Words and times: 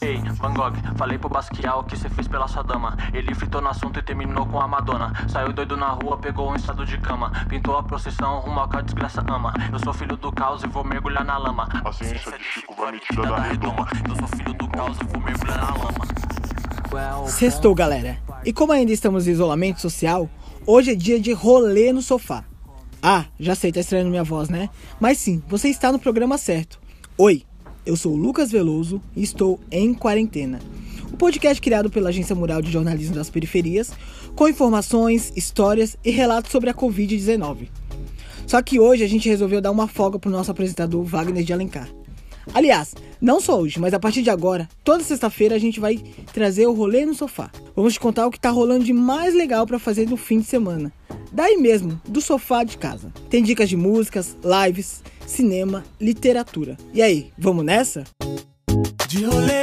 Ei, 0.00 0.18
Van 0.18 0.54
Gogh, 0.54 0.74
falei 0.96 1.18
pro 1.18 1.28
Basquiat 1.28 1.76
o 1.76 1.84
que 1.84 1.96
cê 1.96 2.08
fez 2.08 2.28
pela 2.28 2.46
sua 2.48 2.62
dama. 2.62 2.96
Ele 3.12 3.34
fritou 3.34 3.60
no 3.60 3.68
assunto 3.68 3.98
e 3.98 4.02
terminou 4.02 4.46
com 4.46 4.60
a 4.60 4.68
Madonna. 4.68 5.12
Saiu 5.28 5.52
doido 5.52 5.76
na 5.76 5.88
rua, 5.90 6.16
pegou 6.18 6.50
um 6.50 6.54
estado 6.54 6.84
de 6.86 6.98
cama. 6.98 7.30
Pintou 7.48 7.76
a 7.76 7.82
procissão, 7.82 8.40
rumo 8.40 8.60
ao 8.60 8.68
que 8.68 8.76
a 8.76 8.80
desgraça 8.80 9.24
ama. 9.28 9.52
Eu 9.72 9.78
sou 9.78 9.92
filho 9.92 10.16
do 10.16 10.32
caos 10.32 10.62
e 10.62 10.68
vou 10.68 10.84
mergulhar 10.84 11.24
na 11.24 11.36
lama. 11.36 11.68
A 11.84 11.92
ciência 11.92 12.38
de 12.38 12.44
Chico 12.44 12.74
vai 12.74 12.92
me 12.92 13.00
tirar 13.00 13.28
da 13.28 13.38
redoma. 13.40 13.88
Eu 14.08 14.16
sou 14.16 14.28
filho 14.28 14.54
do 14.54 14.68
caos 14.68 14.96
e 15.00 15.04
vou 15.04 15.20
mergulhar 15.22 15.58
na 15.58 15.74
lama. 15.74 17.28
Sextou, 17.28 17.74
galera. 17.74 18.18
E 18.44 18.52
como 18.52 18.72
ainda 18.72 18.92
estamos 18.92 19.26
em 19.26 19.30
isolamento 19.30 19.80
social, 19.80 20.28
hoje 20.66 20.92
é 20.92 20.94
dia 20.94 21.20
de 21.20 21.32
rolê 21.32 21.92
no 21.92 22.02
sofá. 22.02 22.44
Ah, 23.02 23.24
já 23.38 23.54
sei, 23.54 23.72
tá 23.72 23.80
estranhando 23.80 24.10
minha 24.10 24.22
voz, 24.22 24.48
né? 24.48 24.68
Mas 25.00 25.18
sim, 25.18 25.42
você 25.48 25.68
está 25.68 25.90
no 25.90 25.98
programa 25.98 26.38
certo. 26.38 26.80
Oi, 27.18 27.44
eu 27.84 27.96
sou 27.96 28.12
o 28.12 28.16
Lucas 28.16 28.50
Veloso 28.50 29.00
e 29.16 29.22
estou 29.22 29.58
em 29.70 29.92
quarentena. 29.92 30.60
O 31.12 31.16
podcast 31.16 31.60
criado 31.60 31.90
pela 31.90 32.08
Agência 32.08 32.34
Mural 32.34 32.62
de 32.62 32.70
Jornalismo 32.70 33.14
das 33.14 33.28
Periferias, 33.28 33.92
com 34.34 34.48
informações, 34.48 35.32
histórias 35.36 35.96
e 36.04 36.10
relatos 36.10 36.50
sobre 36.50 36.70
a 36.70 36.74
Covid-19. 36.74 37.68
Só 38.46 38.62
que 38.62 38.78
hoje 38.78 39.04
a 39.04 39.08
gente 39.08 39.28
resolveu 39.28 39.60
dar 39.60 39.70
uma 39.70 39.88
folga 39.88 40.18
pro 40.18 40.30
nosso 40.30 40.50
apresentador 40.50 41.02
Wagner 41.04 41.44
de 41.44 41.52
Alencar. 41.52 41.88
Aliás, 42.54 42.94
não 43.20 43.40
só 43.40 43.60
hoje, 43.60 43.78
mas 43.78 43.94
a 43.94 44.00
partir 44.00 44.22
de 44.22 44.30
agora, 44.30 44.68
toda 44.82 45.04
sexta-feira 45.04 45.54
a 45.54 45.58
gente 45.58 45.78
vai 45.78 45.96
trazer 46.32 46.66
o 46.66 46.72
rolê 46.72 47.06
no 47.06 47.14
sofá. 47.14 47.50
Vamos 47.74 47.94
te 47.94 48.00
contar 48.00 48.26
o 48.26 48.30
que 48.30 48.40
tá 48.40 48.50
rolando 48.50 48.84
de 48.84 48.92
mais 48.92 49.34
legal 49.34 49.66
para 49.66 49.78
fazer 49.78 50.08
no 50.08 50.16
fim 50.16 50.40
de 50.40 50.46
semana. 50.46 50.92
Daí 51.30 51.56
mesmo, 51.56 52.00
do 52.06 52.20
sofá 52.20 52.64
de 52.64 52.76
casa. 52.76 53.12
Tem 53.30 53.42
dicas 53.42 53.68
de 53.68 53.76
músicas, 53.76 54.36
lives, 54.44 55.02
cinema, 55.32 55.82
literatura. 56.00 56.76
E 56.92 57.00
aí, 57.02 57.32
vamos 57.38 57.64
nessa? 57.64 58.04
De 59.08 59.24
rolê, 59.24 59.62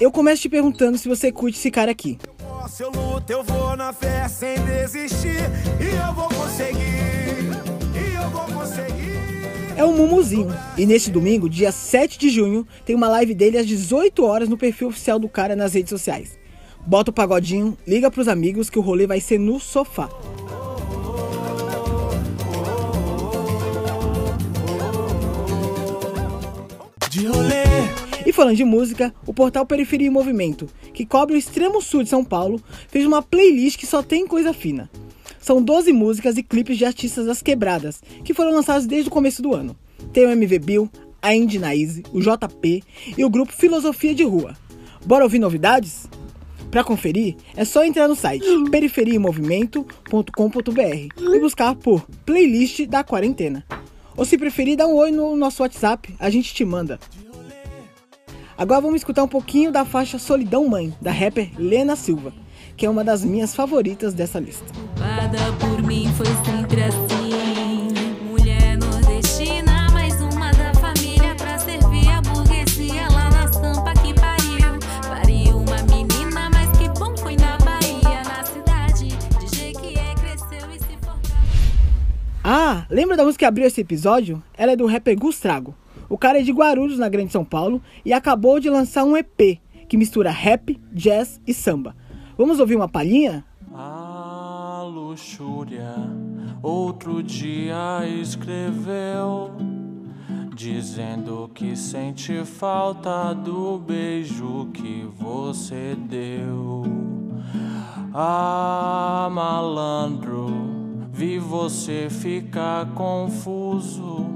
Eu 0.00 0.10
começo 0.10 0.42
te 0.42 0.48
perguntando 0.48 0.98
se 0.98 1.08
você 1.08 1.30
curte 1.30 1.58
esse 1.58 1.70
cara 1.70 1.90
aqui. 1.92 2.18
se 2.68 2.82
eu 2.82 2.90
luto, 2.90 3.30
eu 3.30 3.42
vou 3.44 3.76
na 3.76 3.92
fé 3.92 4.26
sem 4.28 4.56
desistir. 4.64 5.42
E 5.80 6.06
eu 6.06 6.14
vou 6.14 6.28
conseguir, 6.28 7.52
e 7.94 8.14
eu 8.16 8.30
vou 8.30 8.44
conseguir. 8.58 9.76
É 9.76 9.84
o 9.84 9.92
Mumuzinho. 9.92 10.48
E 10.76 10.86
neste 10.86 11.10
domingo, 11.10 11.48
dia 11.48 11.70
7 11.70 12.18
de 12.18 12.30
junho, 12.30 12.66
tem 12.84 12.96
uma 12.96 13.08
live 13.08 13.34
dele 13.34 13.58
às 13.58 13.66
18 13.66 14.24
horas 14.24 14.48
no 14.48 14.56
perfil 14.56 14.88
oficial 14.88 15.18
do 15.18 15.28
cara 15.28 15.54
nas 15.54 15.74
redes 15.74 15.90
sociais. 15.90 16.38
Bota 16.86 17.10
o 17.10 17.14
pagodinho, 17.14 17.76
liga 17.86 18.10
pros 18.10 18.26
amigos 18.26 18.68
que 18.68 18.78
o 18.78 18.82
rolê 18.82 19.06
vai 19.06 19.20
ser 19.20 19.38
no 19.38 19.60
sofá. 19.60 20.08
E 28.24 28.32
falando 28.32 28.56
de 28.56 28.64
música, 28.64 29.12
o 29.26 29.34
portal 29.34 29.66
Periferia 29.66 30.06
em 30.06 30.10
Movimento, 30.10 30.68
que 30.94 31.04
cobre 31.04 31.34
o 31.34 31.38
extremo 31.38 31.82
sul 31.82 32.02
de 32.02 32.08
São 32.08 32.24
Paulo, 32.24 32.62
fez 32.88 33.04
uma 33.04 33.22
playlist 33.22 33.78
que 33.78 33.86
só 33.86 34.02
tem 34.02 34.26
coisa 34.26 34.52
fina. 34.52 34.90
São 35.40 35.60
12 35.60 35.92
músicas 35.92 36.36
e 36.36 36.42
clipes 36.42 36.78
de 36.78 36.84
artistas 36.84 37.26
das 37.26 37.42
quebradas, 37.42 38.00
que 38.24 38.32
foram 38.32 38.52
lançados 38.52 38.86
desde 38.86 39.08
o 39.08 39.12
começo 39.12 39.42
do 39.42 39.54
ano. 39.54 39.76
Tem 40.12 40.26
o 40.26 40.30
MV 40.30 40.58
Bill, 40.60 40.88
a 41.20 41.34
Indy 41.34 41.58
Naise, 41.58 42.04
o 42.12 42.20
JP 42.20 42.82
e 43.16 43.24
o 43.24 43.30
grupo 43.30 43.52
Filosofia 43.52 44.14
de 44.14 44.24
Rua. 44.24 44.56
Bora 45.04 45.24
ouvir 45.24 45.38
novidades? 45.38 46.08
Para 46.70 46.84
conferir, 46.84 47.36
é 47.54 47.64
só 47.64 47.84
entrar 47.84 48.08
no 48.08 48.16
site 48.16 48.46
periferiaemmovimento.com.br 48.70 51.34
e 51.34 51.38
buscar 51.38 51.74
por 51.74 52.06
Playlist 52.24 52.86
da 52.86 53.04
Quarentena. 53.04 53.62
Ou 54.16 54.24
se 54.24 54.36
preferir, 54.36 54.76
dá 54.76 54.86
um 54.86 54.94
oi 54.94 55.10
no 55.10 55.36
nosso 55.36 55.62
WhatsApp, 55.62 56.14
a 56.18 56.28
gente 56.28 56.52
te 56.52 56.64
manda. 56.64 56.98
Agora 58.56 58.80
vamos 58.80 58.96
escutar 58.96 59.22
um 59.22 59.28
pouquinho 59.28 59.72
da 59.72 59.84
faixa 59.84 60.18
Solidão 60.18 60.68
Mãe, 60.68 60.94
da 61.00 61.10
rapper 61.10 61.50
Lena 61.58 61.96
Silva, 61.96 62.32
que 62.76 62.86
é 62.86 62.90
uma 62.90 63.02
das 63.02 63.24
minhas 63.24 63.54
favoritas 63.54 64.14
dessa 64.14 64.38
lista. 64.38 64.66
Lembra 82.92 83.16
da 83.16 83.24
música 83.24 83.40
que 83.40 83.44
abriu 83.46 83.66
esse 83.66 83.80
episódio? 83.80 84.42
Ela 84.56 84.72
é 84.72 84.76
do 84.76 84.86
rapper 84.86 85.18
Gustrago. 85.18 85.74
O 86.08 86.18
cara 86.18 86.40
é 86.40 86.42
de 86.42 86.52
Guarulhos, 86.52 86.98
na 86.98 87.08
Grande 87.08 87.32
São 87.32 87.44
Paulo, 87.44 87.82
e 88.04 88.12
acabou 88.12 88.60
de 88.60 88.68
lançar 88.68 89.04
um 89.04 89.16
EP 89.16 89.58
que 89.88 89.96
mistura 89.96 90.30
rap, 90.30 90.80
jazz 90.92 91.40
e 91.46 91.52
samba. 91.52 91.96
Vamos 92.36 92.60
ouvir 92.60 92.76
uma 92.76 92.88
palhinha? 92.88 93.44
A 93.74 94.84
luxúria 94.86 95.94
outro 96.62 97.22
dia 97.22 98.06
escreveu, 98.06 99.50
dizendo 100.54 101.50
que 101.54 101.76
sente 101.76 102.44
falta 102.44 103.34
do 103.34 103.78
beijo 103.78 104.68
que 104.72 105.06
você 105.18 105.96
deu. 106.08 106.82
Ah, 108.14 109.28
malandro, 109.32 110.61
vi 111.22 111.38
você 111.38 112.08
ficar 112.10 112.92
confuso. 112.94 114.26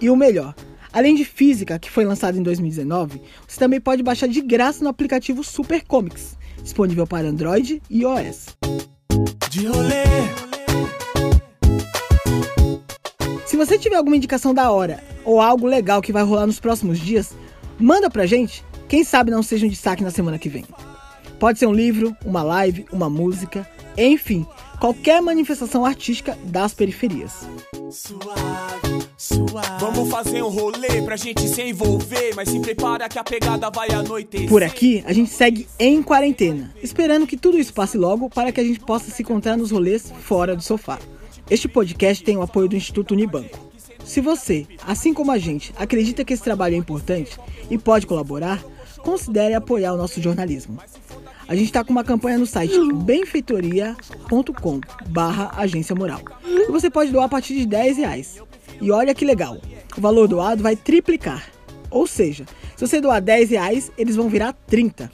E 0.00 0.08
o 0.08 0.16
melhor, 0.16 0.54
além 0.98 1.14
de 1.14 1.24
física, 1.24 1.78
que 1.78 1.90
foi 1.90 2.04
lançado 2.04 2.36
em 2.36 2.42
2019, 2.42 3.22
você 3.46 3.58
também 3.58 3.80
pode 3.80 4.02
baixar 4.02 4.26
de 4.26 4.40
graça 4.40 4.82
no 4.82 4.90
aplicativo 4.90 5.44
Super 5.44 5.84
Comics, 5.84 6.36
disponível 6.60 7.06
para 7.06 7.28
Android 7.28 7.80
e 7.88 8.00
iOS. 8.00 8.56
Se 13.46 13.56
você 13.56 13.78
tiver 13.78 13.94
alguma 13.94 14.16
indicação 14.16 14.52
da 14.52 14.72
hora 14.72 15.02
ou 15.24 15.40
algo 15.40 15.66
legal 15.66 16.02
que 16.02 16.12
vai 16.12 16.24
rolar 16.24 16.46
nos 16.46 16.58
próximos 16.58 16.98
dias, 16.98 17.32
manda 17.78 18.10
pra 18.10 18.26
gente. 18.26 18.64
Quem 18.88 19.04
sabe 19.04 19.30
não 19.30 19.42
seja 19.42 19.66
um 19.66 19.70
destaque 19.70 20.02
na 20.02 20.10
semana 20.10 20.38
que 20.38 20.48
vem. 20.48 20.64
Pode 21.38 21.60
ser 21.60 21.66
um 21.66 21.72
livro, 21.72 22.16
uma 22.24 22.42
live, 22.42 22.86
uma 22.90 23.08
música, 23.08 23.68
enfim, 23.96 24.44
qualquer 24.80 25.22
manifestação 25.22 25.84
artística 25.84 26.36
das 26.44 26.74
periferias. 26.74 27.46
suave, 27.88 28.87
suave. 29.18 29.80
Vamos 29.80 30.08
fazer 30.08 30.42
um 30.44 30.48
rolê 30.48 31.02
pra 31.02 31.16
gente 31.16 31.46
se 31.48 31.60
envolver. 31.60 32.32
Mas 32.36 32.48
se 32.48 32.60
prepara 32.60 33.08
que 33.08 33.18
a 33.18 33.24
pegada 33.24 33.68
vai 33.68 33.90
anoitecer. 33.90 34.48
Por 34.48 34.62
aqui, 34.62 35.02
a 35.04 35.12
gente 35.12 35.30
segue 35.30 35.66
em 35.78 36.02
quarentena, 36.02 36.72
esperando 36.82 37.26
que 37.26 37.36
tudo 37.36 37.58
isso 37.58 37.74
passe 37.74 37.98
logo 37.98 38.30
para 38.30 38.52
que 38.52 38.60
a 38.60 38.64
gente 38.64 38.78
possa 38.78 39.10
se 39.10 39.22
encontrar 39.22 39.56
nos 39.56 39.72
rolês 39.72 40.12
fora 40.20 40.54
do 40.54 40.62
sofá. 40.62 40.98
Este 41.50 41.66
podcast 41.66 42.22
tem 42.22 42.36
o 42.36 42.42
apoio 42.42 42.68
do 42.68 42.76
Instituto 42.76 43.12
Unibanco. 43.12 43.58
Se 44.04 44.20
você, 44.20 44.66
assim 44.86 45.12
como 45.12 45.32
a 45.32 45.38
gente, 45.38 45.74
acredita 45.76 46.24
que 46.24 46.32
esse 46.32 46.42
trabalho 46.42 46.74
é 46.74 46.78
importante 46.78 47.38
e 47.70 47.76
pode 47.76 48.06
colaborar, 48.06 48.62
considere 48.98 49.54
apoiar 49.54 49.92
o 49.92 49.96
nosso 49.96 50.22
jornalismo. 50.22 50.78
A 51.46 51.54
gente 51.54 51.66
está 51.66 51.82
com 51.82 51.90
uma 51.90 52.04
campanha 52.04 52.38
no 52.38 52.46
site 52.46 52.76
benfeitoria.com 52.92 54.80
barra 55.08 55.50
agência 55.56 55.94
moral. 55.94 56.20
E 56.46 56.70
você 56.70 56.90
pode 56.90 57.10
doar 57.10 57.24
a 57.24 57.28
partir 57.28 57.54
de 57.54 57.66
10 57.66 57.96
reais. 57.96 58.42
E 58.80 58.90
olha 58.90 59.14
que 59.14 59.24
legal, 59.24 59.58
o 59.96 60.00
valor 60.00 60.28
doado 60.28 60.62
vai 60.62 60.76
triplicar. 60.76 61.50
Ou 61.90 62.06
seja, 62.06 62.44
se 62.76 62.86
você 62.86 63.00
doar 63.00 63.20
10 63.20 63.50
reais, 63.50 63.90
eles 63.98 64.16
vão 64.16 64.28
virar 64.28 64.52
30. 64.52 65.10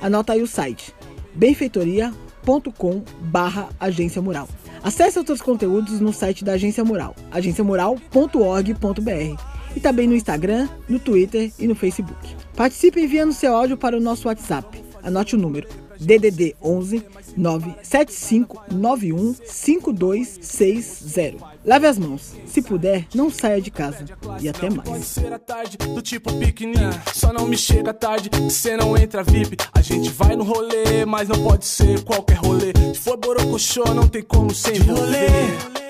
Anota 0.00 0.32
aí 0.32 0.42
o 0.42 0.46
site 0.46 0.94
benfeitoria.com 1.34 3.02
barra 3.20 3.68
Agência 3.78 4.22
Mural. 4.22 4.48
Acesse 4.82 5.18
outros 5.18 5.42
conteúdos 5.42 6.00
no 6.00 6.12
site 6.12 6.44
da 6.44 6.52
Agência 6.52 6.84
Mural, 6.84 7.14
agenciamural.org.br 7.30 9.42
e 9.74 9.80
também 9.80 10.08
no 10.08 10.14
Instagram, 10.14 10.68
no 10.88 10.98
Twitter 10.98 11.52
e 11.58 11.66
no 11.66 11.74
Facebook. 11.74 12.34
Participe 12.54 13.02
enviando 13.02 13.32
seu 13.32 13.54
áudio 13.54 13.76
para 13.76 13.96
o 13.96 14.00
nosso 14.00 14.28
WhatsApp. 14.28 14.82
Anote 15.02 15.36
o 15.36 15.38
número 15.38 15.85
DDD 16.00 16.56
11 16.62 17.02
97591 17.36 19.34
5260. 19.44 21.36
Lave 21.64 21.86
as 21.86 21.98
mãos. 21.98 22.34
Se 22.46 22.62
puder, 22.62 23.06
não 23.14 23.30
saia 23.30 23.60
de 23.60 23.70
casa. 23.70 24.04
E 24.40 24.48
até 24.48 24.70
mais. 24.70 24.88
Pode 24.88 25.04
ser 25.04 25.32
a 25.32 25.38
tarde, 25.38 25.76
do 25.76 26.00
tipo 26.00 26.32
piquenique. 26.32 26.80
Só 27.14 27.32
não 27.32 27.46
me 27.46 27.56
chega 27.56 27.92
tarde, 27.92 28.30
cê 28.50 28.76
não 28.76 28.96
entra 28.96 29.22
VIP. 29.22 29.56
A 29.72 29.82
gente 29.82 30.10
vai 30.10 30.36
no 30.36 30.44
rolê, 30.44 31.04
mas 31.06 31.28
não 31.28 31.42
pode 31.42 31.66
ser 31.66 32.02
qualquer 32.04 32.38
rolê. 32.38 32.72
Se 32.94 33.00
for 33.00 33.16
borocochô, 33.16 33.84
não 33.94 34.08
tem 34.08 34.22
como 34.22 34.54
sem 34.54 34.78
rolê. 34.78 35.85